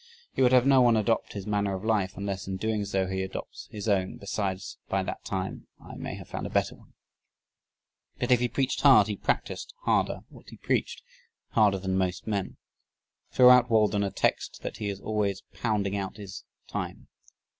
He 0.33 0.41
would 0.41 0.51
have 0.51 0.65
no 0.65 0.81
one 0.81 0.97
adopt 0.97 1.33
his 1.33 1.45
manner 1.45 1.75
of 1.75 1.85
life, 1.85 2.17
unless 2.17 2.47
in 2.47 2.57
doing 2.57 2.85
so 2.85 3.05
he 3.05 3.21
adopts 3.21 3.67
his 3.71 3.87
own 3.87 4.17
besides, 4.17 4.79
by 4.89 5.03
that 5.03 5.23
time 5.23 5.67
"I 5.79 5.93
may 5.93 6.15
have 6.15 6.27
found 6.27 6.47
a 6.47 6.49
better 6.49 6.73
one." 6.73 6.93
But 8.17 8.31
if 8.31 8.39
he 8.39 8.47
preached 8.47 8.81
hard 8.81 9.05
he 9.05 9.15
practiced 9.15 9.75
harder 9.81 10.21
what 10.29 10.49
he 10.49 10.57
preached 10.57 11.03
harder 11.49 11.77
than 11.77 11.99
most 11.99 12.25
men. 12.25 12.57
Throughout 13.29 13.69
Walden 13.69 14.01
a 14.01 14.09
text 14.09 14.63
that 14.63 14.77
he 14.77 14.89
is 14.89 14.99
always 14.99 15.43
pounding 15.53 15.95
out 15.95 16.17
is 16.17 16.45
"Time." 16.67 17.07